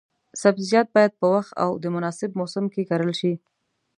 [0.41, 3.33] سبزیجات باید په وخت او د مناسب موسم کې کرل شي.